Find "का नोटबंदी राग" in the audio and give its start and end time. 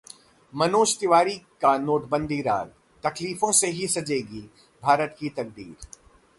1.61-2.73